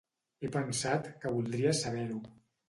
[0.45, 2.19] He pensat que voldries saber-ho”.